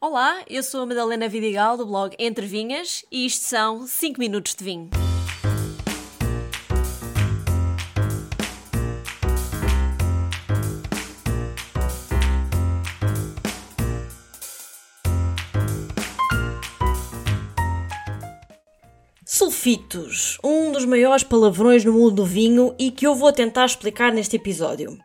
[0.00, 4.54] Olá, eu sou a Madalena Vidigal do blog Entre Vinhas e isto são 5 minutos
[4.54, 4.90] de vinho.
[19.26, 24.12] Sulfitos, um dos maiores palavrões no mundo do vinho e que eu vou tentar explicar
[24.12, 24.96] neste episódio.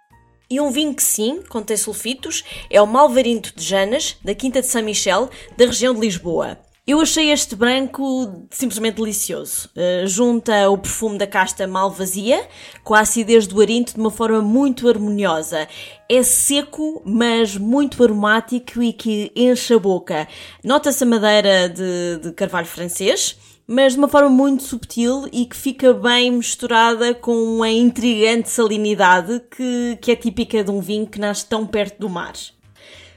[0.54, 4.68] E um vinho que sim, contém sulfitos, é o Malvarinto de Janas, da Quinta de
[4.68, 5.28] São Michel,
[5.58, 6.60] da região de Lisboa.
[6.86, 9.70] Eu achei este branco simplesmente delicioso.
[9.70, 12.46] Uh, junta o perfume da casta malvazia
[12.84, 15.66] com a acidez do arinto de uma forma muito harmoniosa.
[16.10, 20.27] É seco, mas muito aromático e que enche a boca.
[20.62, 25.55] Nota-se a madeira de, de carvalho francês mas de uma forma muito subtil e que
[25.55, 31.18] fica bem misturada com uma intrigante salinidade que, que é típica de um vinho que
[31.18, 32.34] nasce tão perto do mar.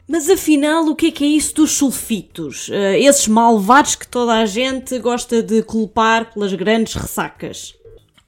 [0.09, 2.69] Mas afinal, o que é que é isso dos sulfitos?
[2.69, 7.75] Uh, esses malvados que toda a gente gosta de culpar pelas grandes ressacas.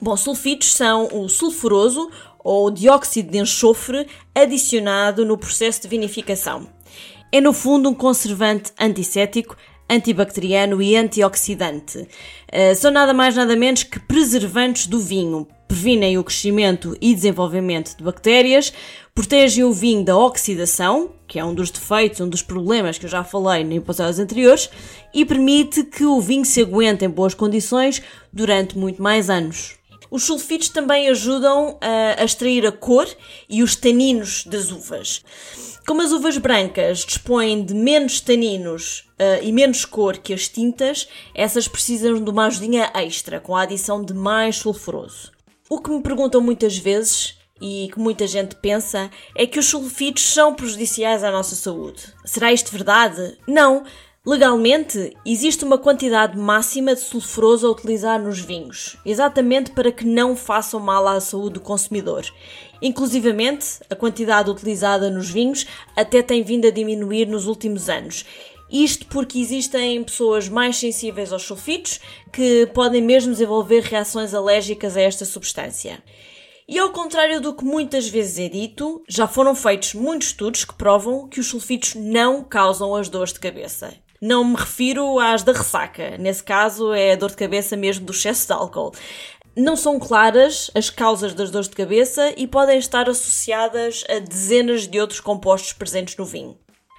[0.00, 2.10] Bom, sulfitos são o sulfuroso
[2.42, 6.68] ou dióxido de enxofre adicionado no processo de vinificação.
[7.30, 9.56] É no fundo um conservante antisséptico
[9.88, 11.98] antibacteriano e antioxidante.
[11.98, 15.46] Uh, são nada mais nada menos que preservantes do vinho.
[15.66, 18.72] Previnem o crescimento e desenvolvimento de bactérias,
[19.14, 23.10] protegem o vinho da oxidação, que é um dos defeitos, um dos problemas que eu
[23.10, 24.70] já falei em episódios anteriores,
[25.12, 29.77] e permite que o vinho se aguente em boas condições durante muito mais anos.
[30.10, 33.08] Os sulfitos também ajudam a, extrair a cor
[33.48, 35.22] e os taninos das uvas.
[35.86, 41.08] Como as uvas brancas dispõem de menos taninos uh, e menos cor que as tintas,
[41.34, 45.32] essas precisam de uma ajudinha extra, com a adição de mais sulfuroso.
[45.68, 50.22] O que me perguntam muitas vezes e que muita gente pensa é que os sulfitos
[50.22, 52.02] são prejudiciais à nossa saúde.
[52.24, 53.36] Será isto verdade?
[53.46, 53.84] Não.
[54.28, 60.36] Legalmente, existe uma quantidade máxima de sulfuroso a utilizar nos vinhos, exatamente para que não
[60.36, 62.26] façam mal à saúde do consumidor.
[62.82, 65.66] Inclusivamente, a quantidade utilizada nos vinhos
[65.96, 68.26] até tem vindo a diminuir nos últimos anos.
[68.70, 71.98] Isto porque existem pessoas mais sensíveis aos sulfitos
[72.30, 76.02] que podem mesmo desenvolver reações alérgicas a esta substância.
[76.68, 80.74] E ao contrário do que muitas vezes é dito, já foram feitos muitos estudos que
[80.74, 84.06] provam que os sulfitos não causam as dores de cabeça.
[84.20, 88.12] Não me refiro às da ressaca, nesse caso é a dor de cabeça mesmo do
[88.12, 88.92] excesso de álcool.
[89.56, 94.88] Não são claras as causas das dores de cabeça e podem estar associadas a dezenas
[94.88, 96.58] de outros compostos presentes no vinho.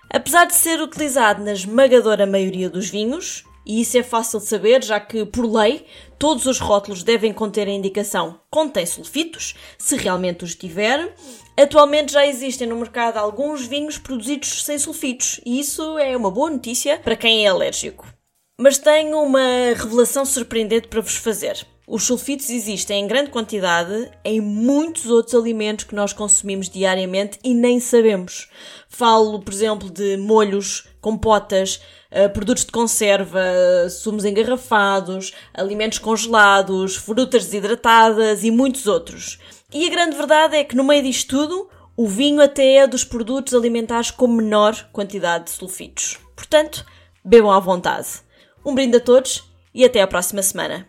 [0.09, 4.83] Apesar de ser utilizado na esmagadora maioria dos vinhos, e isso é fácil de saber,
[4.83, 5.85] já que, por lei,
[6.17, 11.13] todos os rótulos devem conter a indicação contém sulfitos, se realmente os tiver.
[11.55, 16.49] Atualmente já existem no mercado alguns vinhos produzidos sem sulfitos, e isso é uma boa
[16.49, 18.07] notícia para quem é alérgico.
[18.59, 19.39] Mas tenho uma
[19.75, 21.63] revelação surpreendente para vos fazer.
[21.91, 27.51] Os sulfitos existem em grande quantidade em muitos outros alimentos que nós consumimos diariamente e
[27.51, 28.47] nem sabemos.
[28.87, 33.41] Falo, por exemplo, de molhos, compotas, eh, produtos de conserva,
[33.89, 39.39] sumos engarrafados, alimentos congelados, frutas desidratadas e muitos outros.
[39.73, 43.03] E a grande verdade é que no meio disto tudo, o vinho até é dos
[43.03, 46.19] produtos alimentares com menor quantidade de sulfitos.
[46.35, 46.85] Portanto,
[47.25, 48.07] bebam à vontade.
[48.63, 50.87] Um brinde a todos e até à próxima semana.